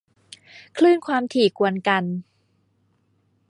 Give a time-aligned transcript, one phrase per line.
[0.77, 2.03] คลื่นความถี่กวนกัน